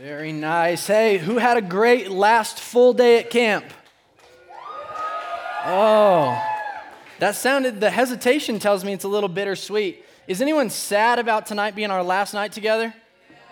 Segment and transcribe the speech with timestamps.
[0.00, 0.86] Very nice.
[0.86, 3.66] Hey, who had a great last full day at camp?
[5.66, 6.42] Oh,
[7.18, 10.02] that sounded, the hesitation tells me it's a little bittersweet.
[10.26, 12.94] Is anyone sad about tonight being our last night together?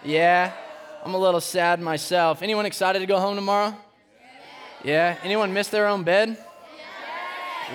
[0.02, 0.54] Yeah,
[1.04, 2.40] I'm a little sad myself.
[2.40, 3.76] Anyone excited to go home tomorrow?
[4.82, 5.18] Yeah.
[5.22, 6.38] Anyone miss their own bed?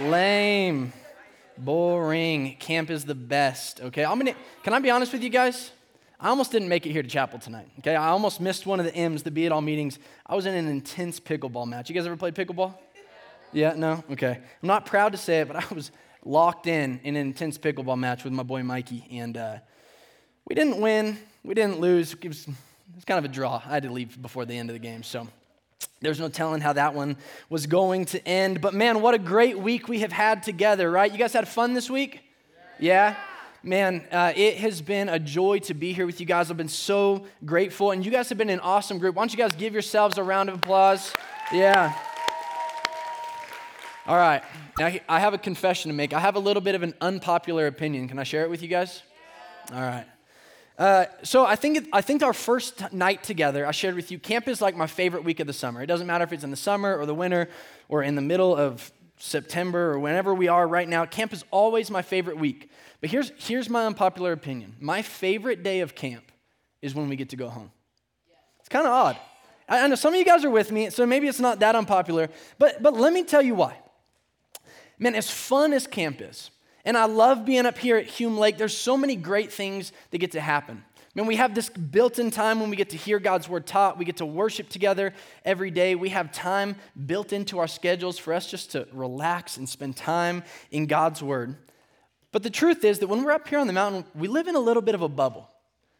[0.01, 0.93] Lame.
[1.59, 2.55] Boring.
[2.59, 3.81] Camp is the best.
[3.81, 4.33] Okay, I'm gonna.
[4.63, 5.69] Can I be honest with you guys?
[6.23, 7.67] I almost didn't make it here to chapel tonight.
[7.79, 9.99] Okay, I almost missed one of the M's, the Be It All meetings.
[10.25, 11.89] I was in an intense pickleball match.
[11.89, 12.75] You guys ever played pickleball?
[13.51, 14.05] Yeah, no?
[14.09, 14.31] Okay.
[14.31, 15.91] I'm not proud to say it, but I was
[16.23, 19.57] locked in in an intense pickleball match with my boy Mikey, and uh,
[20.47, 22.13] we didn't win, we didn't lose.
[22.13, 22.55] It was, it
[22.95, 23.61] was kind of a draw.
[23.65, 25.27] I had to leave before the end of the game, so
[25.99, 27.17] there's no telling how that one
[27.49, 28.61] was going to end.
[28.61, 31.11] But man, what a great week we have had together, right?
[31.11, 32.21] You guys had fun this week?
[32.79, 33.17] Yeah?
[33.65, 36.51] Man, uh, it has been a joy to be here with you guys.
[36.51, 39.15] I've been so grateful, and you guys have been an awesome group.
[39.15, 41.13] Why don't you guys give yourselves a round of applause?
[41.53, 41.97] Yeah.
[44.05, 44.43] All right.
[44.77, 46.11] Now, I have a confession to make.
[46.11, 48.09] I have a little bit of an unpopular opinion.
[48.09, 49.01] Can I share it with you guys?
[49.71, 50.07] All right.
[50.77, 54.19] Uh, so I think, it, I think our first night together, I shared with you,
[54.19, 55.81] camp is like my favorite week of the summer.
[55.81, 57.47] It doesn't matter if it's in the summer or the winter
[57.87, 58.91] or in the middle of
[59.23, 61.05] September or whenever we are right now.
[61.05, 62.69] Camp is always my favorite week.
[62.99, 64.75] But here's, here's my unpopular opinion.
[64.81, 66.29] My favorite day of camp
[66.81, 67.71] is when we get to go home.
[68.59, 69.17] It's kind of odd.
[69.69, 71.73] I, I know some of you guys are with me, so maybe it's not that
[71.73, 72.29] unpopular.
[72.59, 73.77] But, but let me tell you why.
[74.99, 76.51] Man, as fun as camp is,
[76.83, 80.17] and I love being up here at Hume Lake, there's so many great things that
[80.17, 80.83] get to happen.
[81.15, 83.99] Man, we have this built in time when we get to hear God's word taught.
[83.99, 85.13] We get to worship together
[85.45, 85.93] every day.
[85.93, 90.43] We have time built into our schedules for us just to relax and spend time
[90.71, 91.55] in God's word.
[92.31, 94.55] But the truth is that when we're up here on the mountain, we live in
[94.55, 95.49] a little bit of a bubble.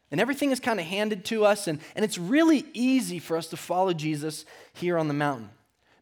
[0.09, 3.47] And everything is kind of handed to us, and, and it's really easy for us
[3.47, 5.49] to follow Jesus here on the mountain.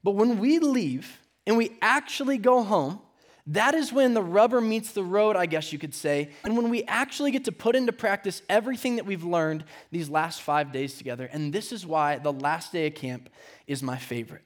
[0.03, 2.99] But when we leave, and we actually go home,
[3.47, 6.69] that is when the rubber meets the road, I guess you could say, and when
[6.69, 10.97] we actually get to put into practice everything that we've learned these last five days
[10.97, 11.29] together.
[11.31, 13.29] And this is why the last day of camp
[13.67, 14.43] is my favorite.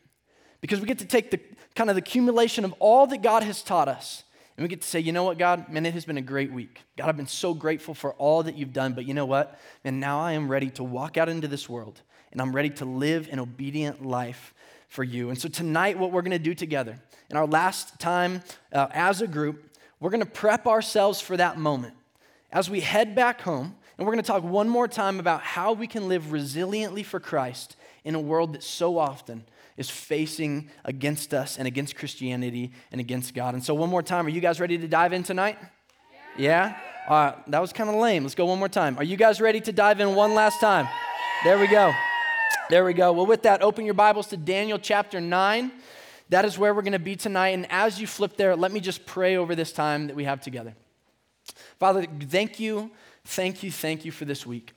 [0.62, 1.40] Because we get to take the
[1.76, 4.24] kind of the accumulation of all that God has taught us,
[4.58, 6.52] and we get to say, you know what, God, man, it has been a great
[6.52, 6.82] week.
[6.98, 9.60] God, I've been so grateful for all that you've done, but you know what?
[9.84, 12.02] And now I am ready to walk out into this world,
[12.32, 14.54] and I'm ready to live an obedient life
[14.96, 15.30] for you.
[15.30, 16.98] And so tonight, what we're going to do together,
[17.30, 18.42] in our last time
[18.72, 21.94] uh, as a group, we're going to prep ourselves for that moment.
[22.52, 25.74] As we head back home, and we're going to talk one more time about how
[25.74, 29.44] we can live resiliently for Christ in a world that so often
[29.78, 33.54] is facing against us and against Christianity and against God.
[33.54, 35.58] And so, one more time, are you guys ready to dive in tonight?
[36.38, 36.76] Yeah?
[37.10, 37.36] yeah?
[37.48, 38.24] That was kind of lame.
[38.24, 38.98] Let's go one more time.
[38.98, 40.88] Are you guys ready to dive in one last time?
[41.44, 41.94] There we go.
[42.70, 43.12] There we go.
[43.14, 45.72] Well, with that, open your Bibles to Daniel chapter 9.
[46.30, 47.50] That is where we're going to be tonight.
[47.50, 50.42] And as you flip there, let me just pray over this time that we have
[50.42, 50.74] together.
[51.80, 52.90] Father, thank you,
[53.26, 54.74] thank you, thank you for this week.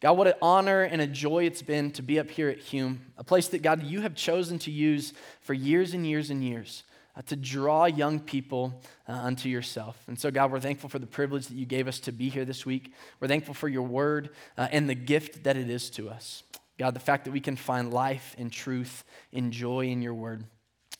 [0.00, 3.00] God, what an honor and a joy it's been to be up here at Hume,
[3.16, 6.82] a place that, God, you have chosen to use for years and years and years
[7.16, 8.78] uh, to draw young people
[9.08, 9.96] uh, unto yourself.
[10.06, 12.44] And so, God, we're thankful for the privilege that you gave us to be here
[12.44, 12.92] this week.
[13.20, 16.42] We're thankful for your word uh, and the gift that it is to us.
[16.78, 20.44] God, the fact that we can find life and truth and joy in your word.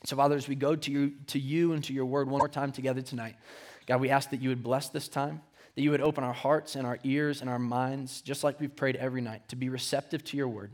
[0.05, 2.49] So, Father, as we go to you, to you and to your word one more
[2.49, 3.37] time together tonight,
[3.87, 5.43] God, we ask that you would bless this time,
[5.75, 8.75] that you would open our hearts and our ears and our minds, just like we've
[8.75, 10.73] prayed every night, to be receptive to your word.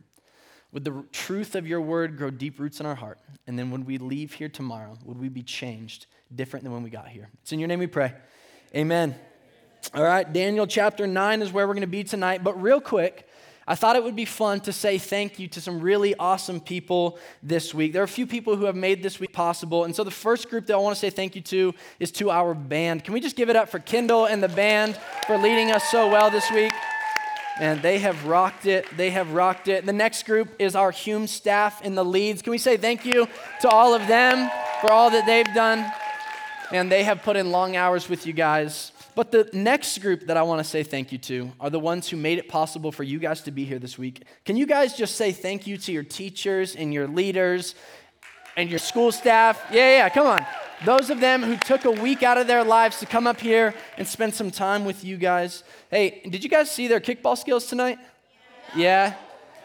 [0.72, 3.18] Would the truth of your word grow deep roots in our heart?
[3.46, 6.90] And then when we leave here tomorrow, would we be changed different than when we
[6.90, 7.28] got here?
[7.42, 8.14] It's in your name we pray.
[8.74, 9.14] Amen.
[9.94, 12.42] All right, Daniel chapter 9 is where we're going to be tonight.
[12.42, 13.28] But real quick,
[13.66, 17.18] I thought it would be fun to say thank you to some really awesome people
[17.42, 17.92] this week.
[17.92, 19.84] There are a few people who have made this week possible.
[19.84, 22.30] And so the first group that I want to say thank you to is to
[22.30, 23.04] our band.
[23.04, 26.10] Can we just give it up for Kendall and the band for leading us so
[26.10, 26.72] well this week?
[27.60, 28.86] And they have rocked it.
[28.96, 29.86] They have rocked it.
[29.86, 32.42] The next group is our Hume staff in the leads.
[32.42, 33.28] Can we say thank you
[33.60, 34.50] to all of them
[34.80, 35.84] for all that they've done?
[36.72, 38.90] And they have put in long hours with you guys.
[39.14, 42.08] But the next group that I want to say thank you to are the ones
[42.08, 44.24] who made it possible for you guys to be here this week.
[44.44, 47.74] Can you guys just say thank you to your teachers and your leaders
[48.56, 49.62] and your school staff?
[49.70, 50.46] Yeah, yeah, come on.
[50.84, 53.74] Those of them who took a week out of their lives to come up here
[53.98, 55.62] and spend some time with you guys.
[55.90, 57.98] Hey, did you guys see their kickball skills tonight?
[58.74, 59.14] Yeah.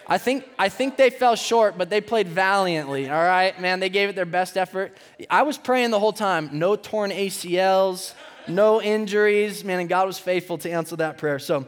[0.09, 3.59] I think, I think they fell short, but they played valiantly, all right?
[3.59, 4.95] Man, they gave it their best effort.
[5.29, 8.13] I was praying the whole time no torn ACLs,
[8.49, 9.63] no injuries.
[9.63, 11.39] Man, and God was faithful to answer that prayer.
[11.39, 11.67] So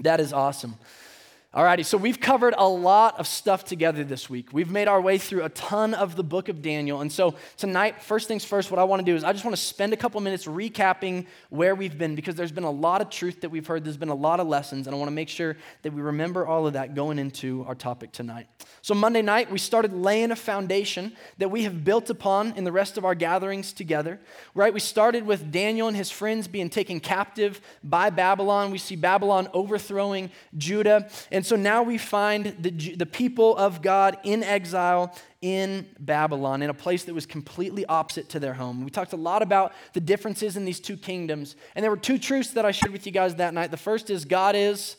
[0.00, 0.74] that is awesome.
[1.58, 4.50] Alrighty, so we've covered a lot of stuff together this week.
[4.52, 7.00] We've made our way through a ton of the book of Daniel.
[7.00, 9.56] And so tonight, first things first, what I want to do is I just want
[9.56, 13.10] to spend a couple minutes recapping where we've been because there's been a lot of
[13.10, 13.82] truth that we've heard.
[13.82, 16.46] There's been a lot of lessons, and I want to make sure that we remember
[16.46, 18.46] all of that going into our topic tonight.
[18.80, 22.70] So, Monday night, we started laying a foundation that we have built upon in the
[22.70, 24.20] rest of our gatherings together,
[24.54, 24.72] right?
[24.72, 28.70] We started with Daniel and his friends being taken captive by Babylon.
[28.70, 31.10] We see Babylon overthrowing Judah.
[31.32, 36.70] And so now we find the, the people of God in exile in Babylon, in
[36.70, 38.84] a place that was completely opposite to their home.
[38.84, 41.56] We talked a lot about the differences in these two kingdoms.
[41.74, 43.70] And there were two truths that I shared with you guys that night.
[43.70, 44.96] The first is God is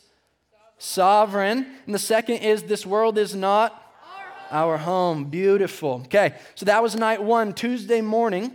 [0.78, 1.66] sovereign.
[1.86, 3.82] And the second is this world is not
[4.50, 5.24] our home.
[5.24, 6.02] Beautiful.
[6.06, 7.52] Okay, so that was night one.
[7.52, 8.52] Tuesday morning,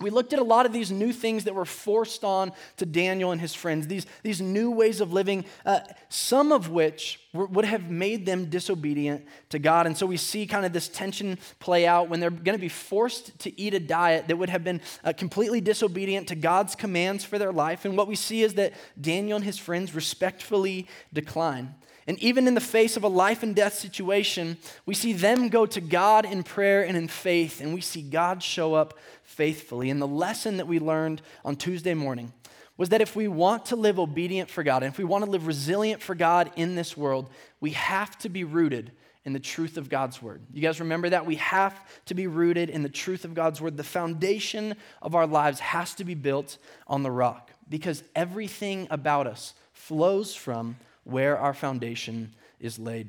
[0.00, 3.32] we looked at a lot of these new things that were forced on to Daniel
[3.32, 7.64] and his friends, these, these new ways of living, uh, some of which were, would
[7.64, 9.86] have made them disobedient to God.
[9.86, 12.68] And so we see kind of this tension play out when they're going to be
[12.68, 17.24] forced to eat a diet that would have been uh, completely disobedient to God's commands
[17.24, 17.86] for their life.
[17.86, 21.74] And what we see is that Daniel and his friends respectfully decline.
[22.06, 25.66] And even in the face of a life and death situation, we see them go
[25.66, 29.90] to God in prayer and in faith, and we see God show up faithfully.
[29.90, 32.32] And the lesson that we learned on Tuesday morning
[32.76, 35.30] was that if we want to live obedient for God, and if we want to
[35.30, 37.28] live resilient for God in this world,
[37.60, 38.92] we have to be rooted
[39.24, 40.40] in the truth of God's word.
[40.52, 41.26] You guys remember that?
[41.26, 43.76] We have to be rooted in the truth of God's word.
[43.76, 49.26] The foundation of our lives has to be built on the rock because everything about
[49.26, 50.76] us flows from
[51.06, 53.08] where our foundation is laid.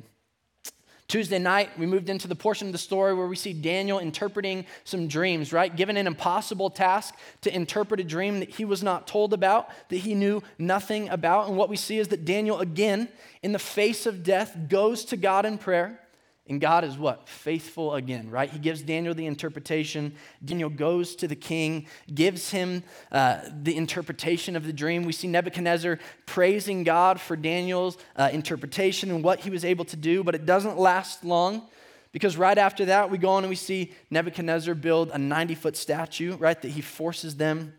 [1.07, 4.65] Tuesday night, we moved into the portion of the story where we see Daniel interpreting
[4.83, 5.73] some dreams, right?
[5.73, 9.97] Given an impossible task to interpret a dream that he was not told about, that
[9.97, 11.47] he knew nothing about.
[11.47, 13.07] And what we see is that Daniel, again,
[13.41, 16.01] in the face of death, goes to God in prayer.
[16.49, 17.27] And God is what?
[17.27, 18.49] Faithful again, right?
[18.49, 20.15] He gives Daniel the interpretation.
[20.43, 25.03] Daniel goes to the king, gives him uh, the interpretation of the dream.
[25.03, 29.97] We see Nebuchadnezzar praising God for Daniel's uh, interpretation and what he was able to
[29.97, 31.67] do, but it doesn't last long
[32.11, 35.75] because right after that, we go on and we see Nebuchadnezzar build a 90 foot
[35.75, 37.73] statue, right, that he forces them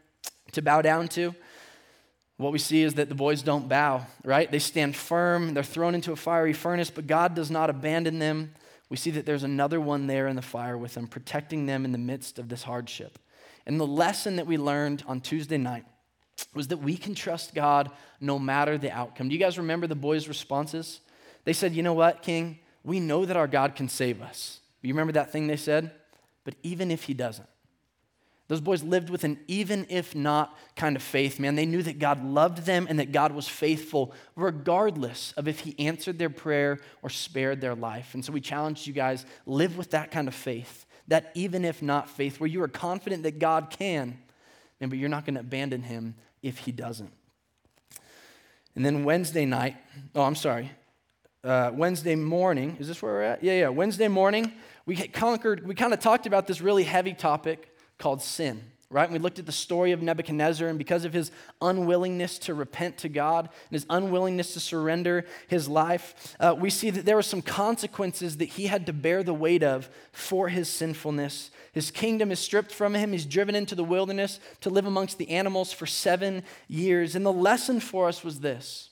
[0.53, 1.35] to bow down to.
[2.39, 4.51] What we see is that the boys don't bow, right?
[4.51, 5.55] They stand firm.
[5.55, 8.55] They're thrown into a fiery furnace, but God does not abandon them.
[8.89, 11.93] We see that there's another one there in the fire with them, protecting them in
[11.93, 13.19] the midst of this hardship.
[13.67, 15.85] And the lesson that we learned on Tuesday night
[16.55, 17.91] was that we can trust God
[18.21, 19.29] no matter the outcome.
[19.29, 21.01] Do you guys remember the boys' responses?
[21.45, 22.61] They said, You know what, King?
[22.85, 24.61] We know that our God can save us.
[24.81, 25.91] You remember that thing they said?
[26.45, 27.49] But even if he doesn't,
[28.49, 31.55] those boys lived with an even if not kind of faith, man.
[31.55, 35.79] They knew that God loved them and that God was faithful, regardless of if He
[35.79, 38.15] answered their prayer or spared their life.
[38.15, 41.83] And so we challenged you guys live with that kind of faith, that even if
[41.83, 44.19] not faith, where you are confident that God can,
[44.81, 47.13] man, but you're not going to abandon Him if He doesn't.
[48.75, 49.77] And then Wednesday night,
[50.15, 50.71] oh, I'm sorry,
[51.45, 53.45] uh, Wednesday morning, is this where we're at?
[53.45, 53.69] Yeah, yeah.
[53.69, 54.53] Wednesday morning,
[54.87, 59.05] we conquered, we kind of talked about this really heavy topic called sin, right?
[59.05, 61.31] And we looked at the story of Nebuchadnezzar, and because of his
[61.61, 66.91] unwillingness to repent to God and his unwillingness to surrender his life, uh, we see
[66.91, 70.69] that there were some consequences that he had to bear the weight of for his
[70.69, 71.51] sinfulness.
[71.73, 73.13] His kingdom is stripped from him.
[73.13, 77.15] He's driven into the wilderness to live amongst the animals for seven years.
[77.15, 78.88] And the lesson for us was this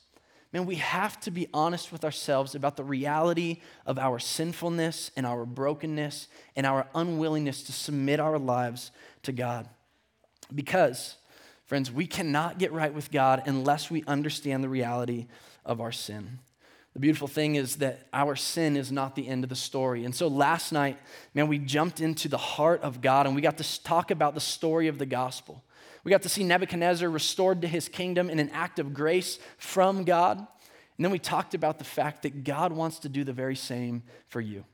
[0.56, 5.26] Man, we have to be honest with ourselves about the reality of our sinfulness and
[5.26, 8.90] our brokenness and our unwillingness to submit our lives
[9.24, 9.68] to God.
[10.54, 11.16] Because,
[11.66, 15.26] friends, we cannot get right with God unless we understand the reality
[15.66, 16.38] of our sin.
[16.94, 20.06] The beautiful thing is that our sin is not the end of the story.
[20.06, 20.98] And so last night,
[21.34, 24.40] man, we jumped into the heart of God and we got to talk about the
[24.40, 25.62] story of the gospel.
[26.06, 30.04] We got to see Nebuchadnezzar restored to his kingdom in an act of grace from
[30.04, 30.38] God.
[30.38, 34.04] And then we talked about the fact that God wants to do the very same
[34.28, 34.64] for you.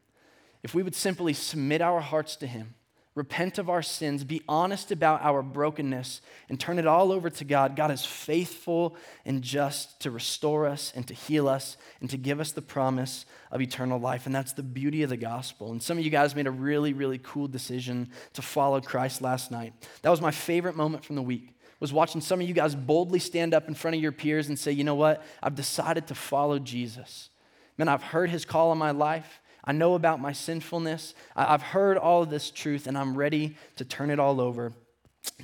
[0.63, 2.75] If we would simply submit our hearts to Him,
[3.15, 7.45] repent of our sins, be honest about our brokenness, and turn it all over to
[7.45, 12.17] God, God is faithful and just to restore us and to heal us and to
[12.17, 14.25] give us the promise of eternal life.
[14.25, 15.73] And that's the beauty of the gospel.
[15.73, 19.51] And some of you guys made a really, really cool decision to follow Christ last
[19.51, 19.75] night.
[20.01, 21.51] That was my favorite moment from the week.
[21.81, 24.57] Was watching some of you guys boldly stand up in front of your peers and
[24.57, 25.23] say, you know what?
[25.43, 27.29] I've decided to follow Jesus.
[27.77, 29.41] Man, I've heard his call in my life.
[29.65, 31.15] I know about my sinfulness.
[31.37, 34.73] I've heard all of this truth, and I'm ready to turn it all over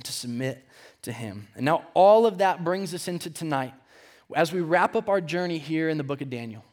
[0.03, 0.65] to submit
[1.03, 1.47] to Him.
[1.55, 3.73] And now, all of that brings us into tonight
[4.35, 6.63] as we wrap up our journey here in the book of Daniel.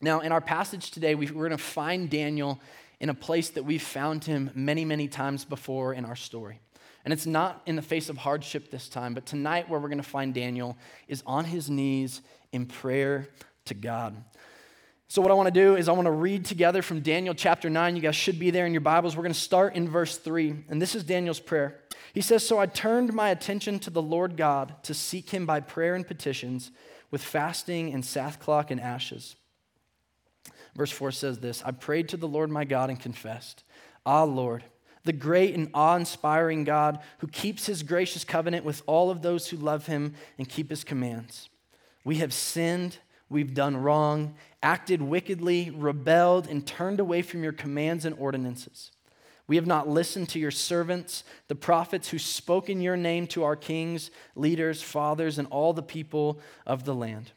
[0.00, 2.60] Now, in our passage today, we, we're going to find Daniel
[3.00, 6.60] in a place that we've found him many, many times before in our story.
[7.04, 9.98] And it's not in the face of hardship this time, but tonight, where we're going
[9.98, 10.76] to find Daniel
[11.08, 12.20] is on his knees
[12.52, 13.28] in prayer
[13.66, 14.16] to God.
[15.12, 17.68] So, what I want to do is I want to read together from Daniel chapter
[17.68, 17.96] 9.
[17.96, 19.14] You guys should be there in your Bibles.
[19.14, 21.80] We're going to start in verse 3, and this is Daniel's prayer.
[22.14, 25.60] He says, So I turned my attention to the Lord God to seek him by
[25.60, 26.70] prayer and petitions
[27.10, 29.36] with fasting and sackcloth and ashes.
[30.74, 33.64] Verse 4 says this I prayed to the Lord my God and confessed,
[34.06, 34.64] Ah, Lord,
[35.04, 39.48] the great and awe inspiring God who keeps his gracious covenant with all of those
[39.48, 41.50] who love him and keep his commands.
[42.02, 42.96] We have sinned,
[43.32, 48.92] we've done wrong, acted wickedly, rebelled, and turned away from your commands and ordinances.
[49.48, 53.42] We have not listened to your servants, the prophets who spoke in your name to
[53.42, 57.32] our kings, leaders, fathers, and all the people of the land.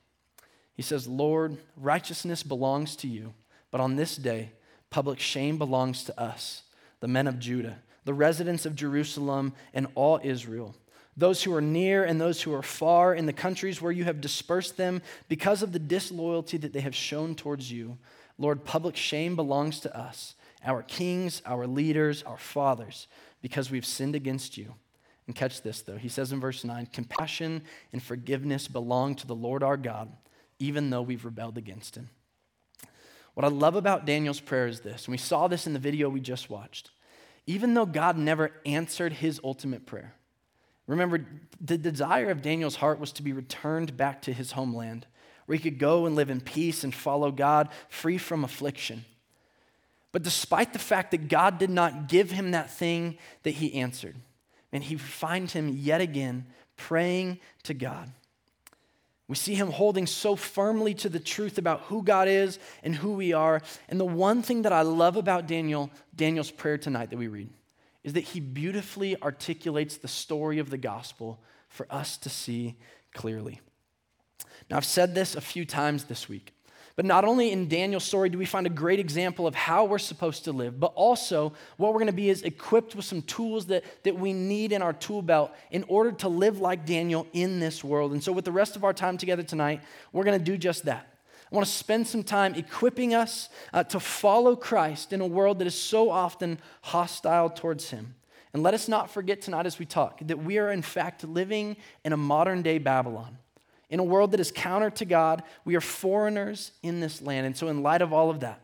[0.75, 3.33] He says, Lord, righteousness belongs to you,
[3.71, 4.51] but on this day,
[4.89, 6.63] public shame belongs to us,
[6.99, 10.75] the men of Judah, the residents of Jerusalem, and all Israel.
[11.17, 14.19] Those who are near and those who are far in the countries where you have
[14.19, 17.98] dispersed them because of the disloyalty that they have shown towards you.
[18.38, 23.07] Lord, public shame belongs to us, our kings, our leaders, our fathers,
[23.41, 24.75] because we've sinned against you.
[25.27, 25.98] And catch this, though.
[25.98, 30.12] He says in verse 9 compassion and forgiveness belong to the Lord our God
[30.60, 32.10] even though we've rebelled against him.
[33.34, 36.10] What I love about Daniel's prayer is this, and we saw this in the video
[36.10, 36.91] we just watched.
[37.48, 40.15] Even though God never answered his ultimate prayer,
[40.88, 41.25] remember,
[41.60, 45.06] the desire of Daniel's heart was to be returned back to his homeland,
[45.46, 49.06] where he could go and live in peace and follow God free from affliction.
[50.12, 54.15] But despite the fact that God did not give him that thing that he answered,
[54.72, 56.46] and he find him yet again
[56.77, 58.12] praying to God.
[59.27, 63.13] We see him holding so firmly to the truth about who God is and who
[63.13, 63.62] we are.
[63.89, 67.50] And the one thing that I love about Daniel, Daniel's prayer tonight that we read,
[68.05, 72.75] is that he beautifully articulates the story of the gospel for us to see
[73.15, 73.59] clearly.
[74.69, 76.53] Now, I've said this a few times this week.
[76.95, 79.97] But not only in Daniel's story do we find a great example of how we're
[79.97, 83.65] supposed to live, but also what we're going to be is equipped with some tools
[83.65, 87.59] that, that we need in our tool belt in order to live like Daniel in
[87.59, 88.13] this world.
[88.13, 89.81] And so, with the rest of our time together tonight,
[90.13, 91.14] we're going to do just that.
[91.51, 95.59] I want to spend some time equipping us uh, to follow Christ in a world
[95.59, 98.15] that is so often hostile towards him.
[98.53, 101.75] And let us not forget tonight as we talk that we are, in fact, living
[102.05, 103.37] in a modern day Babylon.
[103.89, 107.45] In a world that is counter to God, we are foreigners in this land.
[107.45, 108.61] And so, in light of all of that,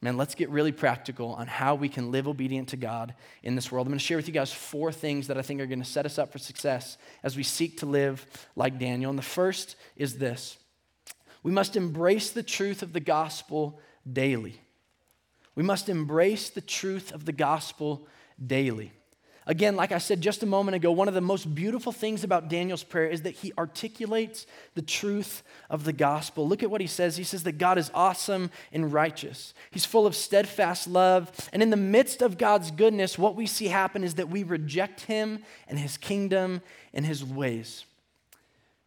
[0.00, 3.72] man, let's get really practical on how we can live obedient to God in this
[3.72, 3.86] world.
[3.86, 5.88] I'm going to share with you guys four things that I think are going to
[5.88, 8.26] set us up for success as we seek to live
[8.56, 9.08] like Daniel.
[9.08, 10.57] And the first is this
[11.42, 13.80] we must embrace the truth of the gospel
[14.10, 14.60] daily.
[15.54, 18.06] We must embrace the truth of the gospel
[18.44, 18.92] daily.
[19.48, 22.50] Again, like I said just a moment ago, one of the most beautiful things about
[22.50, 26.46] Daniel's prayer is that he articulates the truth of the gospel.
[26.46, 27.16] Look at what he says.
[27.16, 31.32] He says that God is awesome and righteous, He's full of steadfast love.
[31.50, 35.00] And in the midst of God's goodness, what we see happen is that we reject
[35.00, 36.60] Him and His kingdom
[36.92, 37.86] and His ways.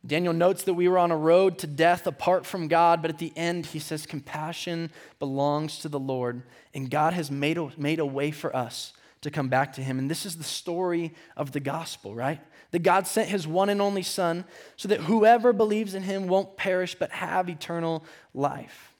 [0.05, 3.19] Daniel notes that we were on a road to death apart from God, but at
[3.19, 6.41] the end, he says, compassion belongs to the Lord,
[6.73, 9.99] and God has made a, made a way for us to come back to him.
[9.99, 12.41] And this is the story of the gospel, right?
[12.71, 16.57] That God sent his one and only Son so that whoever believes in him won't
[16.57, 18.03] perish but have eternal
[18.33, 18.95] life.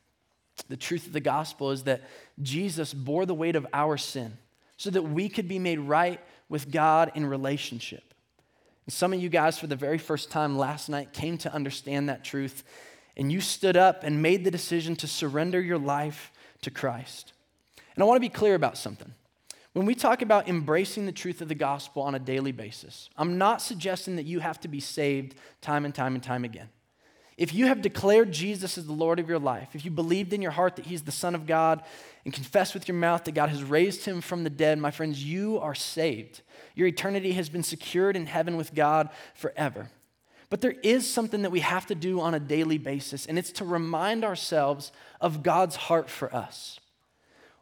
[0.68, 2.04] The truth of the gospel is that
[2.42, 4.38] Jesus bore the weight of our sin
[4.78, 8.11] so that we could be made right with God in relationship.
[8.86, 12.10] And some of you guys, for the very first time last night, came to understand
[12.10, 12.64] that truth,
[13.16, 17.34] and you stood up and made the decision to surrender your life to Christ.
[17.96, 19.14] And I want to be clear about something.
[19.74, 23.38] When we talk about embracing the truth of the gospel on a daily basis, I'm
[23.38, 26.70] not suggesting that you have to be saved time and time and time again.
[27.38, 30.42] If you have declared Jesus as the Lord of your life, if you believed in
[30.42, 31.82] your heart that He's the Son of God
[32.26, 35.24] and confessed with your mouth that God has raised Him from the dead, my friends,
[35.24, 36.42] you are saved.
[36.76, 39.90] Your eternity has been secured in heaven with God forever.
[40.50, 43.54] But there is something that we have to do on a daily basis, and it's
[43.54, 46.80] to remind ourselves of God's heart for us.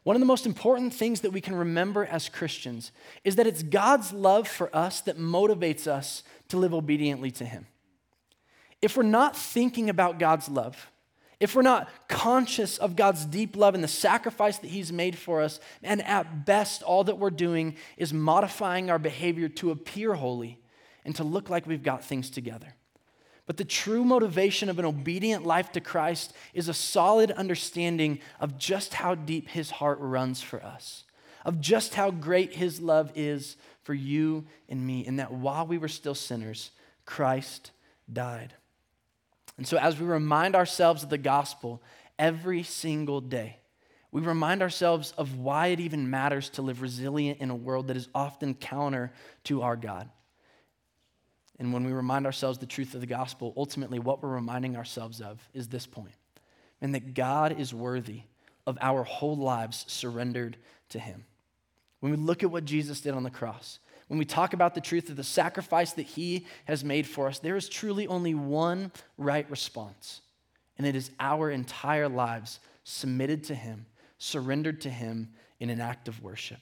[0.02, 2.90] One of the most important things that we can remember as Christians
[3.22, 7.66] is that it's God's love for us that motivates us to live obediently to Him.
[8.82, 10.90] If we're not thinking about God's love,
[11.38, 15.40] if we're not conscious of God's deep love and the sacrifice that He's made for
[15.40, 20.60] us, and at best, all that we're doing is modifying our behavior to appear holy
[21.04, 22.74] and to look like we've got things together.
[23.46, 28.58] But the true motivation of an obedient life to Christ is a solid understanding of
[28.58, 31.04] just how deep his heart runs for us,
[31.44, 35.78] of just how great his love is for you and me, and that while we
[35.78, 36.70] were still sinners,
[37.06, 37.72] Christ
[38.12, 38.54] died.
[39.60, 41.82] And so, as we remind ourselves of the gospel
[42.18, 43.58] every single day,
[44.10, 47.96] we remind ourselves of why it even matters to live resilient in a world that
[47.98, 49.12] is often counter
[49.44, 50.08] to our God.
[51.58, 55.20] And when we remind ourselves the truth of the gospel, ultimately what we're reminding ourselves
[55.20, 56.14] of is this point
[56.80, 58.22] and that God is worthy
[58.66, 60.56] of our whole lives surrendered
[60.88, 61.26] to Him.
[61.98, 63.78] When we look at what Jesus did on the cross,
[64.10, 67.38] when we talk about the truth of the sacrifice that He has made for us,
[67.38, 70.20] there is truly only one right response,
[70.76, 73.86] and it is our entire lives submitted to Him,
[74.18, 75.28] surrendered to Him
[75.60, 76.58] in an act of worship.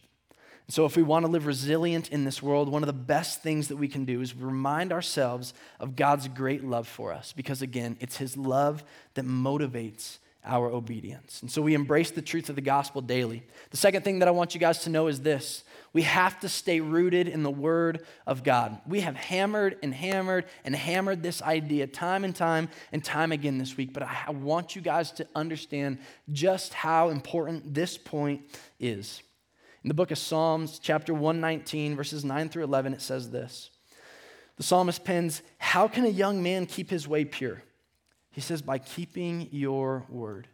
[0.68, 3.68] So, if we want to live resilient in this world, one of the best things
[3.68, 7.96] that we can do is remind ourselves of God's great love for us, because again,
[7.98, 11.42] it's His love that motivates our obedience.
[11.42, 13.42] And so, we embrace the truth of the gospel daily.
[13.70, 16.48] The second thing that I want you guys to know is this we have to
[16.48, 18.80] stay rooted in the Word of God.
[18.86, 23.58] We have hammered and hammered and hammered this idea time and time and time again
[23.58, 25.98] this week, but I want you guys to understand
[26.30, 28.42] just how important this point
[28.78, 29.22] is.
[29.84, 33.70] In the book of Psalms, chapter 119, verses 9 through 11, it says this
[34.56, 37.62] The psalmist pens, How can a young man keep his way pure?
[38.38, 40.46] He says, By keeping your word.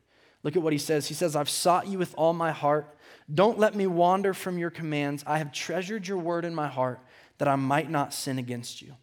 [0.42, 1.06] Look at what he says.
[1.06, 2.96] He says, I've sought you with all my heart.
[3.32, 5.22] Don't let me wander from your commands.
[5.26, 6.98] I have treasured your word in my heart
[7.36, 8.94] that I might not sin against you.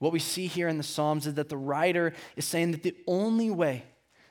[0.00, 2.96] What we see here in the Psalms is that the writer is saying that the
[3.06, 3.84] only way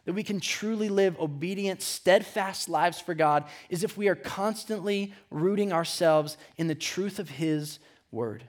[0.03, 5.13] that we can truly live obedient, steadfast lives for God is if we are constantly
[5.31, 7.79] rooting ourselves in the truth of His
[8.11, 8.43] word.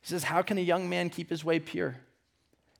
[0.00, 1.94] He says, How can a young man keep his way pure?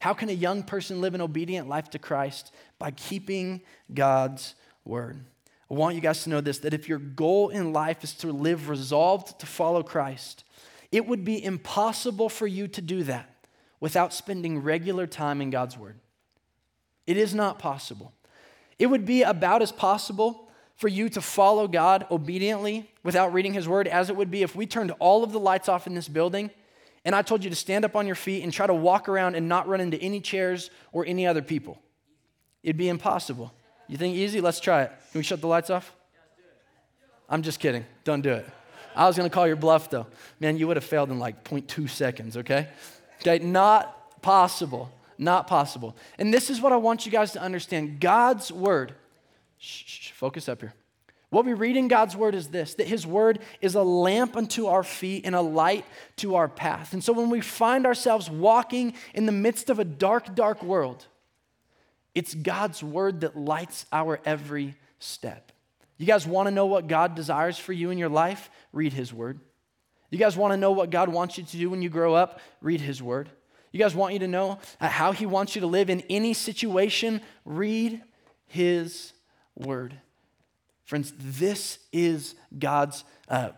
[0.04, 2.52] How can a young person live an obedient life to Christ?
[2.78, 3.62] By keeping
[3.94, 5.24] God's word.
[5.70, 8.30] I want you guys to know this that if your goal in life is to
[8.30, 10.44] live resolved to follow Christ,
[10.92, 13.30] it would be impossible for you to do that
[13.80, 15.98] without spending regular time in God's word.
[17.06, 18.12] It is not possible.
[18.78, 23.66] It would be about as possible for you to follow God obediently without reading His
[23.66, 26.08] Word as it would be if we turned all of the lights off in this
[26.08, 26.50] building
[27.04, 29.34] and I told you to stand up on your feet and try to walk around
[29.34, 31.78] and not run into any chairs or any other people.
[32.62, 33.52] It'd be impossible.
[33.88, 34.40] You think easy?
[34.40, 34.92] Let's try it.
[35.12, 35.94] Can we shut the lights off?
[37.28, 37.84] I'm just kidding.
[38.04, 38.48] Don't do it.
[38.96, 40.06] I was going to call your bluff though.
[40.40, 42.68] Man, you would have failed in like 0.2 seconds, okay?
[43.20, 44.90] Okay, not possible.
[45.18, 45.96] Not possible.
[46.18, 48.94] And this is what I want you guys to understand God's word.
[49.58, 50.74] Shh, shh, focus up here.
[51.34, 54.66] What we read in God's word is this that his word is a lamp unto
[54.66, 55.84] our feet and a light
[56.18, 56.92] to our path.
[56.92, 61.08] And so when we find ourselves walking in the midst of a dark, dark world,
[62.14, 65.50] it's God's word that lights our every step.
[65.98, 68.48] You guys want to know what God desires for you in your life?
[68.72, 69.40] Read his word.
[70.10, 72.38] You guys want to know what God wants you to do when you grow up?
[72.60, 73.28] Read his word.
[73.72, 77.20] You guys want you to know how he wants you to live in any situation?
[77.44, 78.04] Read
[78.46, 79.14] his
[79.56, 79.98] word.
[80.84, 83.50] Friends, this is God's, uh,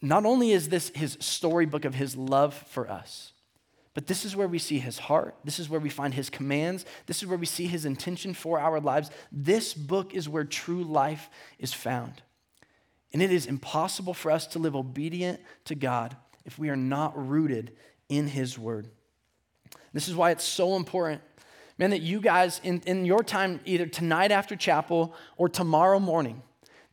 [0.00, 3.32] not only is this his storybook of his love for us,
[3.92, 5.34] but this is where we see his heart.
[5.42, 6.84] This is where we find his commands.
[7.06, 9.10] This is where we see his intention for our lives.
[9.32, 12.22] This book is where true life is found.
[13.12, 16.14] And it is impossible for us to live obedient to God
[16.44, 17.72] if we are not rooted
[18.08, 18.88] in His Word.
[19.94, 21.22] This is why it's so important,
[21.78, 26.42] man, that you guys, in, in your time, either tonight after chapel or tomorrow morning,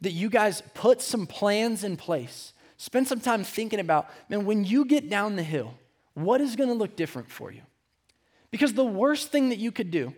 [0.02, 2.54] that you guys put some plans in place.
[2.78, 5.74] Spend some time thinking about, man, when you get down the hill,
[6.14, 7.62] what is going to look different for you?
[8.52, 10.14] Because the worst thing that you could do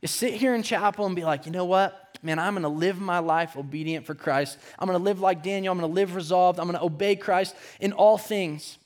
[0.00, 2.18] is sit here in chapel and be like, you know what?
[2.22, 4.58] Man, I'm to live my life obedient for Christ.
[4.78, 5.72] I'm to live like Daniel.
[5.72, 6.60] I'm to live resolved.
[6.60, 8.78] I'm to obey Christ in all things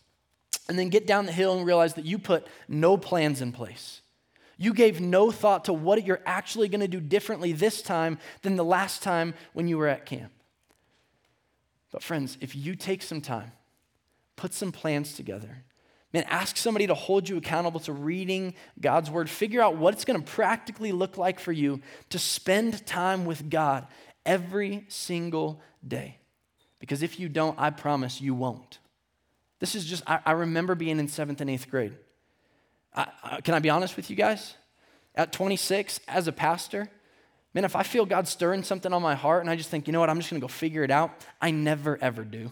[0.68, 4.00] and then get down the hill and realize that you put no plans in place.
[4.58, 8.56] You gave no thought to what you're actually going to do differently this time than
[8.56, 10.32] the last time when you were at camp.
[11.92, 13.52] But, friends, if you take some time,
[14.36, 15.64] put some plans together,
[16.12, 20.04] man, ask somebody to hold you accountable to reading God's word, figure out what it's
[20.04, 23.86] going to practically look like for you to spend time with God
[24.26, 26.18] every single day.
[26.80, 28.80] Because if you don't, I promise you won't.
[29.60, 31.94] This is just, I, I remember being in seventh and eighth grade.
[32.98, 34.54] I, I, can I be honest with you guys?
[35.14, 36.90] At 26, as a pastor,
[37.54, 39.92] man, if I feel God stirring something on my heart and I just think, you
[39.92, 42.50] know what, I'm just gonna go figure it out, I never ever do.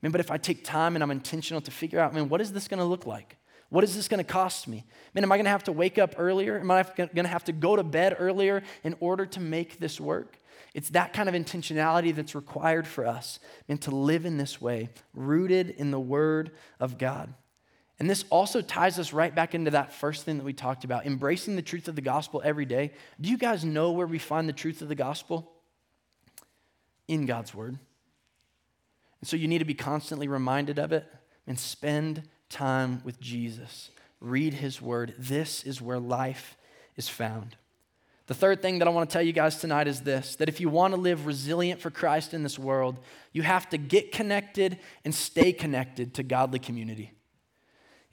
[0.00, 2.52] Man, but if I take time and I'm intentional to figure out, man, what is
[2.52, 3.36] this gonna look like?
[3.68, 4.84] What is this going to cost me?
[5.12, 6.56] Man, am I going to have to wake up earlier?
[6.56, 10.00] Am I going to have to go to bed earlier in order to make this
[10.00, 10.38] work?
[10.72, 14.90] It's that kind of intentionality that's required for us and to live in this way,
[15.14, 17.34] rooted in the Word of God.
[17.98, 21.06] And this also ties us right back into that first thing that we talked about
[21.06, 22.92] embracing the truth of the gospel every day.
[23.20, 25.50] Do you guys know where we find the truth of the gospel?
[27.08, 27.78] In God's Word.
[29.20, 31.06] And so you need to be constantly reminded of it
[31.46, 33.90] and spend time with Jesus.
[34.20, 35.14] Read His Word.
[35.18, 36.58] This is where life
[36.96, 37.56] is found.
[38.26, 40.60] The third thing that I want to tell you guys tonight is this that if
[40.60, 42.98] you want to live resilient for Christ in this world,
[43.32, 47.12] you have to get connected and stay connected to godly community.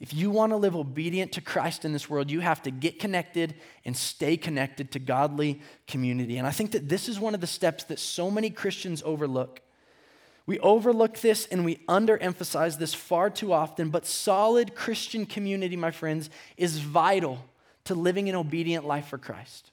[0.04, 3.00] If you want to live obedient to Christ in this world, you have to get
[3.00, 6.38] connected and stay connected to godly community.
[6.38, 9.62] And I think that this is one of the steps that so many Christians overlook.
[10.46, 15.92] We overlook this and we underemphasize this far too often, but solid Christian community, my
[15.92, 17.40] friends, is vital
[17.86, 19.72] to living an obedient life for Christ.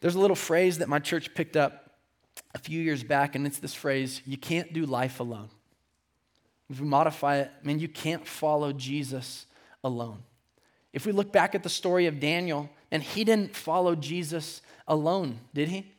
[0.00, 1.96] There's a little phrase that my church picked up
[2.54, 5.48] a few years back, and it's this phrase you can't do life alone.
[6.70, 9.46] If we modify it, I mean, you can't follow Jesus
[9.82, 10.22] alone.
[10.92, 15.40] If we look back at the story of Daniel, and he didn't follow Jesus alone,
[15.52, 15.92] did he?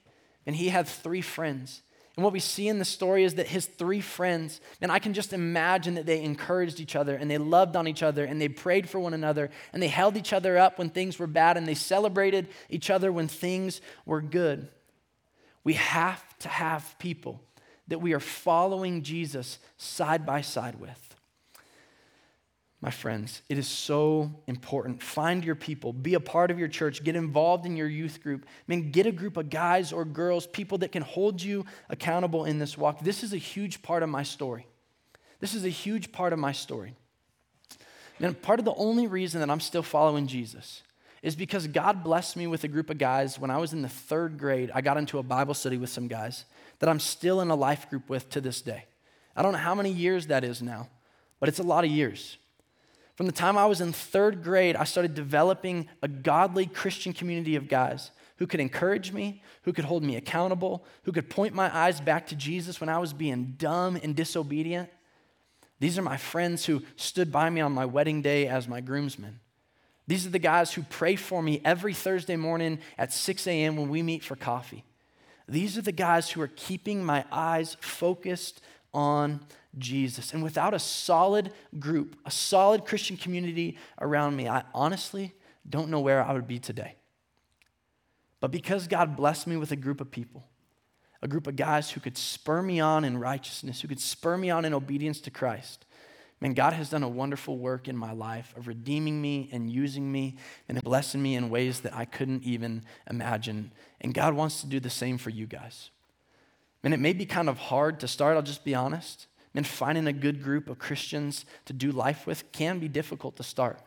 [0.45, 1.81] And he had three friends.
[2.15, 5.13] And what we see in the story is that his three friends, and I can
[5.13, 8.47] just imagine that they encouraged each other and they loved on each other and they
[8.47, 11.67] prayed for one another and they held each other up when things were bad and
[11.67, 14.69] they celebrated each other when things were good.
[15.65, 17.41] We have to have people
[17.87, 21.15] that we are following Jesus side by side with.
[22.81, 25.01] My friends, it is so important.
[25.01, 28.45] Find your people, be a part of your church, get involved in your youth group.
[28.45, 32.45] I mean, get a group of guys or girls, people that can hold you accountable
[32.45, 32.99] in this walk.
[32.99, 34.67] This is a huge part of my story.
[35.39, 36.93] This is a huge part of my story.
[38.19, 40.83] And part of the only reason that I'm still following Jesus
[41.21, 43.89] is because God blessed me with a group of guys when I was in the
[43.89, 44.69] third grade.
[44.75, 46.45] I got into a Bible study with some guys
[46.79, 48.85] that I'm still in a life group with to this day.
[49.35, 50.89] I don't know how many years that is now,
[51.39, 52.37] but it's a lot of years.
[53.15, 57.55] From the time I was in third grade, I started developing a godly Christian community
[57.55, 61.73] of guys who could encourage me, who could hold me accountable, who could point my
[61.75, 64.89] eyes back to Jesus when I was being dumb and disobedient.
[65.79, 69.39] These are my friends who stood by me on my wedding day as my groomsmen.
[70.07, 73.75] These are the guys who pray for me every Thursday morning at 6 a.m.
[73.77, 74.83] when we meet for coffee.
[75.47, 78.61] These are the guys who are keeping my eyes focused
[78.93, 79.41] on
[79.77, 80.33] Jesus.
[80.33, 85.33] And without a solid group, a solid Christian community around me, I honestly
[85.67, 86.95] don't know where I would be today.
[88.39, 90.47] But because God blessed me with a group of people,
[91.21, 94.49] a group of guys who could spur me on in righteousness, who could spur me
[94.49, 95.84] on in obedience to Christ,
[96.41, 100.11] man, God has done a wonderful work in my life of redeeming me and using
[100.11, 100.35] me
[100.67, 103.71] and blessing me in ways that I couldn't even imagine.
[104.01, 105.89] And God wants to do the same for you guys.
[106.83, 109.27] And it may be kind of hard to start, I'll just be honest.
[109.55, 113.43] And finding a good group of Christians to do life with can be difficult to
[113.43, 113.79] start.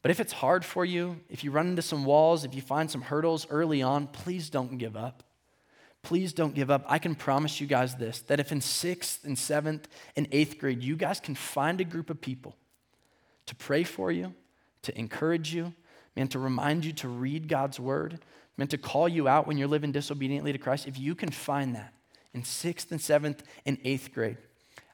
[0.00, 2.90] But if it's hard for you, if you run into some walls, if you find
[2.90, 5.22] some hurdles early on, please don't give up.
[6.02, 6.84] Please don't give up.
[6.88, 10.82] I can promise you guys this that if in sixth and seventh and eighth grade,
[10.82, 12.56] you guys can find a group of people
[13.46, 14.34] to pray for you,
[14.82, 15.72] to encourage you,
[16.16, 18.20] and to remind you to read God's word,
[18.56, 21.74] meant to call you out when you're living disobediently to Christ, if you can find
[21.74, 21.94] that
[22.34, 24.38] in sixth and seventh and eighth grade,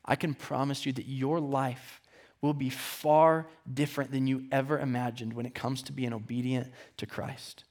[0.05, 2.01] I can promise you that your life
[2.41, 7.07] will be far different than you ever imagined when it comes to being obedient to
[7.07, 7.65] Christ.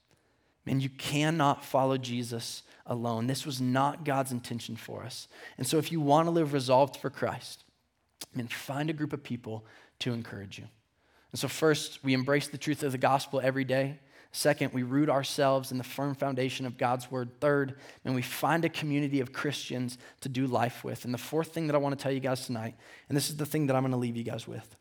[0.67, 3.25] Man, you cannot follow Jesus alone.
[3.25, 5.29] This was not God's intention for us.
[5.57, 7.63] And so, if you want to live resolved for Christ,
[8.35, 9.65] man, find a group of people
[9.99, 10.65] to encourage you.
[11.31, 13.97] And so, first, we embrace the truth of the gospel every day.
[14.33, 17.39] Second, we root ourselves in the firm foundation of God's word.
[17.39, 21.05] Third, and we find a community of Christians to do life with.
[21.05, 22.75] And the fourth thing that I want to tell you guys tonight,
[23.07, 24.75] and this is the thing that I'm going to leave you guys with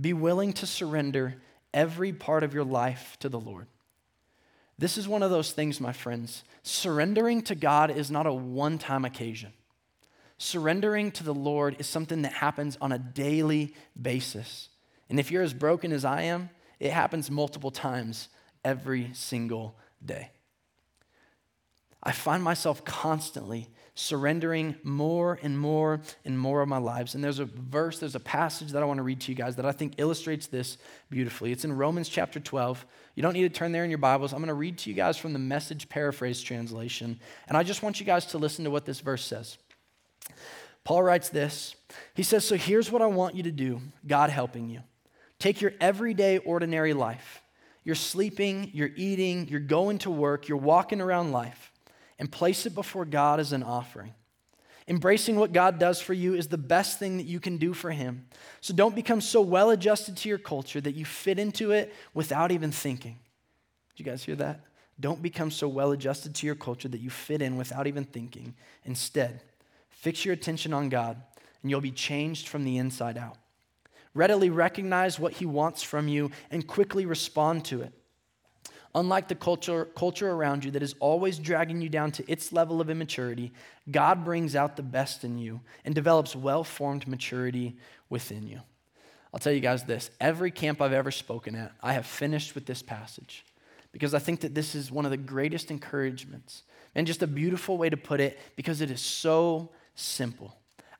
[0.00, 1.36] be willing to surrender
[1.72, 3.68] every part of your life to the Lord.
[4.78, 6.44] This is one of those things, my friends.
[6.62, 9.52] Surrendering to God is not a one time occasion.
[10.38, 14.70] Surrendering to the Lord is something that happens on a daily basis.
[15.08, 18.28] And if you're as broken as I am, it happens multiple times
[18.64, 20.30] every single day.
[22.02, 27.14] I find myself constantly surrendering more and more and more of my lives.
[27.14, 29.56] And there's a verse, there's a passage that I want to read to you guys
[29.56, 30.78] that I think illustrates this
[31.10, 31.52] beautifully.
[31.52, 32.86] It's in Romans chapter 12.
[33.14, 34.32] You don't need to turn there in your Bibles.
[34.32, 37.20] I'm going to read to you guys from the message paraphrase translation.
[37.48, 39.58] And I just want you guys to listen to what this verse says.
[40.84, 41.76] Paul writes this
[42.14, 44.80] He says, So here's what I want you to do, God helping you.
[45.38, 47.42] Take your everyday, ordinary life.
[47.84, 51.71] You're sleeping, you're eating, you're going to work, you're walking around life,
[52.22, 54.14] and place it before God as an offering.
[54.86, 57.90] Embracing what God does for you is the best thing that you can do for
[57.90, 58.26] Him.
[58.60, 62.52] So don't become so well adjusted to your culture that you fit into it without
[62.52, 63.18] even thinking.
[63.90, 64.60] Did you guys hear that?
[65.00, 68.54] Don't become so well adjusted to your culture that you fit in without even thinking.
[68.84, 69.42] Instead,
[69.90, 71.20] fix your attention on God,
[71.60, 73.36] and you'll be changed from the inside out.
[74.14, 77.92] Readily recognize what He wants from you and quickly respond to it.
[78.94, 82.80] Unlike the culture, culture around you that is always dragging you down to its level
[82.80, 83.52] of immaturity,
[83.90, 87.76] God brings out the best in you and develops well formed maturity
[88.10, 88.60] within you.
[89.32, 92.66] I'll tell you guys this every camp I've ever spoken at, I have finished with
[92.66, 93.46] this passage
[93.92, 96.62] because I think that this is one of the greatest encouragements
[96.94, 100.54] and just a beautiful way to put it because it is so simple.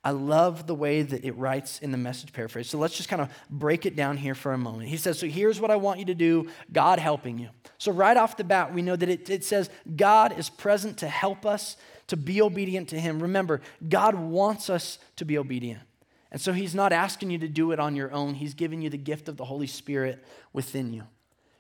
[0.05, 2.69] I love the way that it writes in the message paraphrase.
[2.69, 4.89] So let's just kind of break it down here for a moment.
[4.89, 7.51] He says, So here's what I want you to do God helping you.
[7.83, 11.09] So, right off the bat, we know that it, it says God is present to
[11.09, 13.21] help us to be obedient to Him.
[13.21, 15.81] Remember, God wants us to be obedient.
[16.31, 18.89] And so He's not asking you to do it on your own, He's giving you
[18.89, 21.03] the gift of the Holy Spirit within you,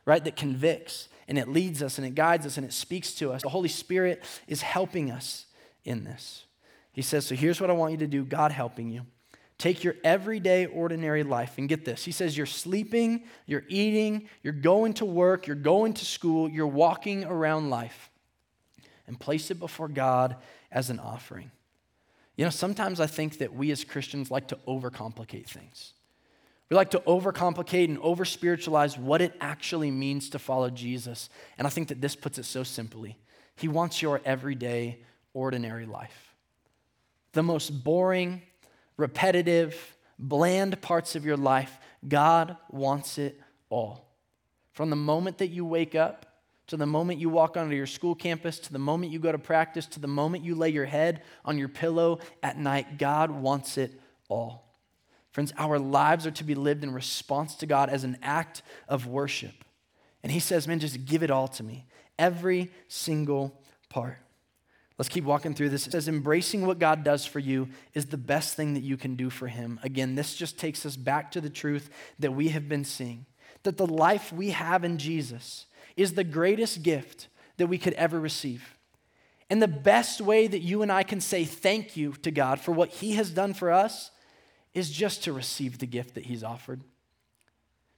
[0.05, 0.23] right?
[0.23, 3.43] That convicts and it leads us and it guides us and it speaks to us.
[3.43, 5.47] The Holy Spirit is helping us
[5.85, 6.45] in this.
[6.93, 9.07] He says, So here's what I want you to do God helping you.
[9.63, 12.05] Take your everyday, ordinary life and get this.
[12.05, 16.67] He says, You're sleeping, you're eating, you're going to work, you're going to school, you're
[16.67, 18.11] walking around life,
[19.07, 20.35] and place it before God
[20.73, 21.53] as an offering.
[22.35, 25.93] You know, sometimes I think that we as Christians like to overcomplicate things.
[26.69, 31.31] We like to overcomplicate and over spiritualize what it actually means to follow Jesus.
[31.57, 33.17] And I think that this puts it so simply
[33.55, 36.33] He wants your everyday, ordinary life
[37.33, 38.43] the most boring,
[38.97, 44.09] repetitive, bland parts of your life, God wants it all.
[44.73, 46.27] From the moment that you wake up
[46.69, 49.39] to the moment you walk onto your school campus, to the moment you go to
[49.39, 53.77] practice, to the moment you lay your head on your pillow at night, God wants
[53.77, 54.73] it all.
[55.33, 59.07] Friends, our lives are to be lived in response to God as an act of
[59.07, 59.65] worship.
[60.23, 61.87] And He says, man, just give it all to me,
[62.19, 64.19] every single part.
[65.03, 65.89] Let's keep walking through this.
[65.89, 69.17] It says, embracing what God does for you is the best thing that you can
[69.17, 69.81] do for Him.
[69.83, 73.27] Again, this just takes us back to the truth that we have been seeing
[73.65, 78.21] that the life we have in Jesus is the greatest gift that we could ever
[78.21, 78.79] receive.
[79.51, 82.71] And the best way that you and I can say thank you to God for
[82.71, 84.13] what He has done for us
[84.73, 86.85] is just to receive the gift that He's offered.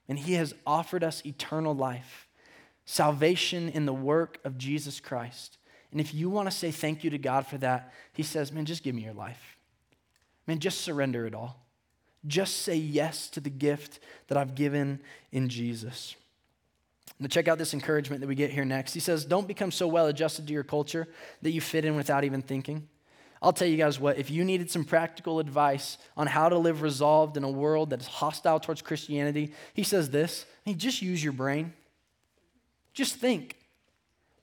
[0.09, 2.27] And He has offered us eternal life,
[2.83, 5.59] salvation in the work of Jesus Christ.
[5.95, 8.65] And if you want to say thank you to God for that, He says, man,
[8.65, 9.55] just give me your life.
[10.45, 11.65] Man, just surrender it all.
[12.27, 14.99] Just say yes to the gift that I've given
[15.31, 16.17] in Jesus.
[17.17, 18.93] Now, check out this encouragement that we get here next.
[18.93, 21.07] He says, Don't become so well adjusted to your culture
[21.43, 22.89] that you fit in without even thinking.
[23.41, 26.81] I'll tell you guys what, if you needed some practical advice on how to live
[26.81, 31.23] resolved in a world that is hostile towards Christianity, he says this hey, just use
[31.23, 31.71] your brain.
[32.93, 33.55] Just think.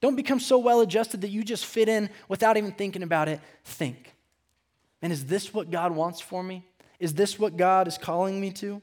[0.03, 3.41] Don't become so well adjusted that you just fit in without even thinking about it.
[3.65, 4.15] Think.
[5.01, 6.65] And is this what God wants for me?
[6.99, 8.83] Is this what God is calling me to?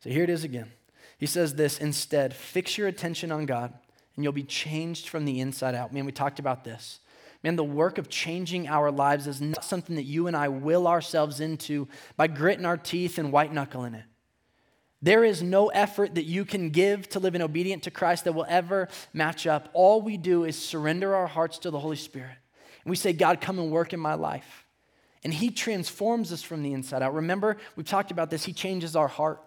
[0.00, 0.72] So here it is again.
[1.18, 3.72] He says this instead, fix your attention on God
[4.16, 5.92] and you'll be changed from the inside out.
[5.92, 6.98] Man, we talked about this.
[7.44, 10.88] Man, the work of changing our lives is not something that you and I will
[10.88, 14.04] ourselves into by gritting our teeth and white knuckling it.
[15.02, 18.32] There is no effort that you can give to live in obedience to Christ that
[18.32, 19.70] will ever match up.
[19.72, 22.36] All we do is surrender our hearts to the Holy Spirit.
[22.84, 24.66] And we say, God, come and work in my life.
[25.24, 27.14] And He transforms us from the inside out.
[27.14, 28.44] Remember, we've talked about this.
[28.44, 29.42] He changes our heart.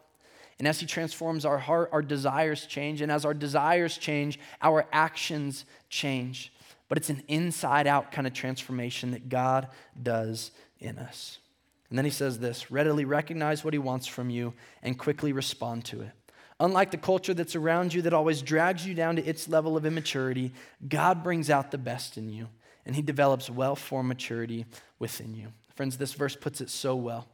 [0.58, 3.02] And as He transforms our heart, our desires change.
[3.02, 6.52] And as our desires change, our actions change.
[6.90, 9.68] But it's an inside out kind of transformation that God
[10.02, 11.38] does in us.
[11.94, 15.86] And then he says this readily recognize what he wants from you and quickly respond
[15.86, 16.10] to it.
[16.60, 19.86] Unlike the culture that's around you that always drags you down to its level of
[19.86, 20.54] immaturity,
[20.90, 22.48] God brings out the best in you
[22.88, 24.66] and he develops well formed maturity
[24.98, 25.50] within you.
[25.76, 27.28] Friends, this verse puts it so well.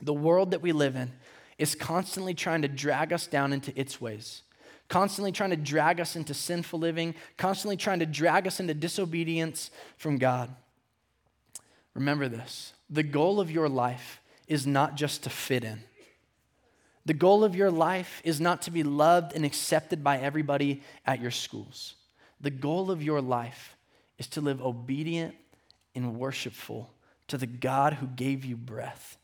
[0.00, 1.12] The world that we live in
[1.58, 4.44] is constantly trying to drag us down into its ways,
[4.88, 9.70] constantly trying to drag us into sinful living, constantly trying to drag us into disobedience
[9.98, 10.48] from God.
[11.92, 15.80] Remember this the goal of your life is not just to fit in.
[17.06, 21.20] The goal of your life is not to be loved and accepted by everybody at
[21.20, 21.94] your schools.
[22.40, 23.76] The goal of your life
[24.18, 25.34] is to live obedient
[25.94, 26.90] and worshipful
[27.28, 29.18] to the God who gave you breath.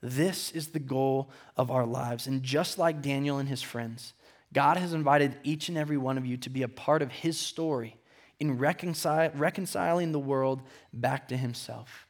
[0.00, 2.26] This is the goal of our lives.
[2.26, 4.12] And just like Daniel and his friends,
[4.52, 7.38] God has invited each and every one of you to be a part of his
[7.38, 7.96] story
[8.38, 10.62] in reconcil- reconciling the world
[10.92, 12.06] back to himself.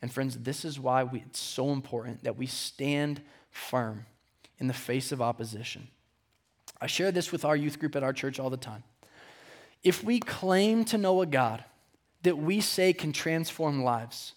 [0.00, 4.06] And friends, this is why we, it's so important that we stand firm
[4.58, 5.88] in the face of opposition.
[6.80, 8.84] I share this with our youth group at our church all the time.
[9.82, 11.64] If we claim to know a God
[12.22, 14.34] that we say can transform lives,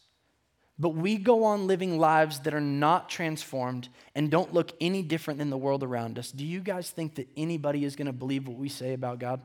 [0.79, 5.37] but we go on living lives that are not transformed and don't look any different
[5.37, 8.47] than the world around us, do you guys think that anybody is going to believe
[8.47, 9.41] what we say about God?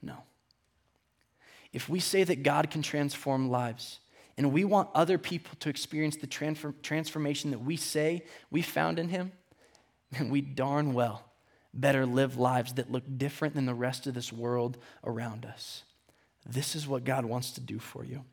[0.00, 0.18] No.
[1.72, 3.98] If we say that God can transform lives,
[4.36, 9.08] and we want other people to experience the transformation that we say we found in
[9.08, 9.32] Him,
[10.10, 11.24] then we darn well
[11.72, 15.82] better live lives that look different than the rest of this world around us.
[16.46, 18.24] This is what God wants to do for you.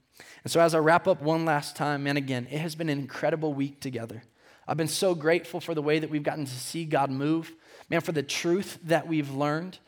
[0.44, 3.00] And so, as I wrap up one last time, and again, it has been an
[3.00, 4.24] incredible week together.
[4.68, 7.52] I've been so grateful for the way that we've gotten to see God move,
[7.90, 9.80] man, for the truth that we've learned.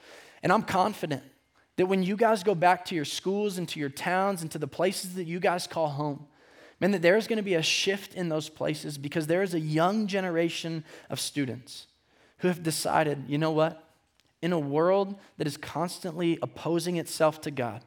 [0.41, 1.23] And I'm confident
[1.77, 4.59] that when you guys go back to your schools and to your towns and to
[4.59, 6.27] the places that you guys call home,
[6.79, 9.59] man, that there's going to be a shift in those places because there is a
[9.59, 11.87] young generation of students
[12.39, 13.89] who have decided, you know what?
[14.41, 17.83] In a world that is constantly opposing itself to God,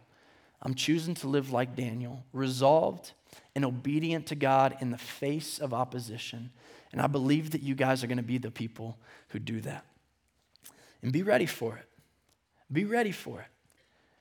[0.62, 3.12] I'm choosing to live like Daniel, resolved
[3.55, 6.51] and obedient to God in the face of opposition.
[6.92, 8.96] And I believe that you guys are going to be the people
[9.29, 9.85] who do that.
[11.03, 11.87] And be ready for it.
[12.72, 13.46] Be ready for it.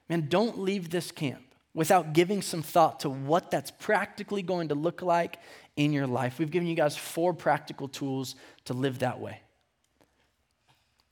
[0.10, 1.42] Man, don't leave this camp
[1.74, 5.40] without giving some thought to what that's practically going to look like
[5.76, 6.40] in your life.
[6.40, 9.42] We've given you guys four practical tools to live that way.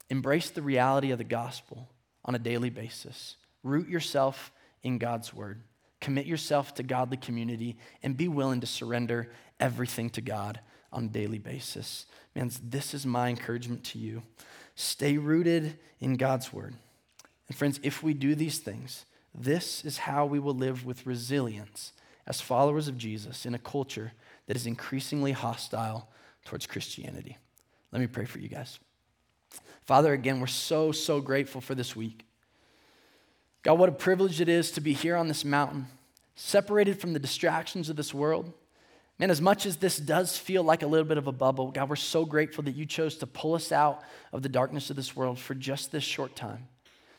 [0.09, 1.89] Embrace the reality of the gospel
[2.23, 3.35] on a daily basis.
[3.63, 4.51] Root yourself
[4.83, 5.63] in God's word.
[5.99, 10.59] Commit yourself to godly community and be willing to surrender everything to God
[10.91, 12.05] on a daily basis.
[12.35, 14.21] Man, this is my encouragement to you.
[14.75, 16.75] Stay rooted in God's word.
[17.47, 21.93] And friends, if we do these things, this is how we will live with resilience
[22.25, 24.13] as followers of Jesus in a culture
[24.47, 26.09] that is increasingly hostile
[26.45, 27.37] towards Christianity.
[27.91, 28.79] Let me pray for you guys.
[29.85, 32.25] Father, again, we're so, so grateful for this week.
[33.63, 35.87] God, what a privilege it is to be here on this mountain,
[36.35, 38.51] separated from the distractions of this world.
[39.19, 41.89] Man, as much as this does feel like a little bit of a bubble, God,
[41.89, 44.01] we're so grateful that you chose to pull us out
[44.31, 46.67] of the darkness of this world for just this short time,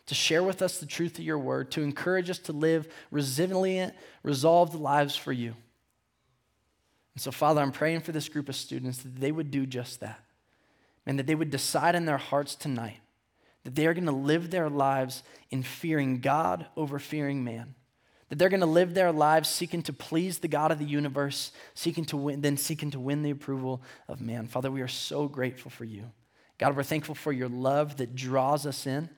[0.06, 3.94] to share with us the truth of your word, to encourage us to live resilient,
[4.22, 5.54] resolved lives for you.
[7.14, 10.00] And so, Father, I'm praying for this group of students that they would do just
[10.00, 10.20] that,
[11.06, 12.98] and that they would decide in their hearts tonight
[13.64, 17.74] that they are going to live their lives in fearing God over fearing man.
[18.28, 21.52] That they're going to live their lives seeking to please the God of the universe,
[21.74, 24.46] seeking to win, then seeking to win the approval of man.
[24.46, 26.10] Father, we are so grateful for you.
[26.58, 29.08] God, we're thankful for your love that draws us in.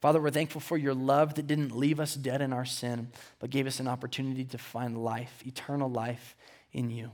[0.00, 3.50] Father, we're thankful for your love that didn't leave us dead in our sin, but
[3.50, 6.36] gave us an opportunity to find life, eternal life
[6.72, 7.10] in you.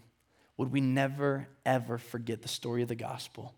[0.56, 3.54] Would we never, ever forget the story of the gospel?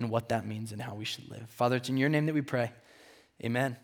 [0.00, 1.48] and what that means and how we should live.
[1.50, 2.72] Father, it's in your name that we pray.
[3.44, 3.76] Amen.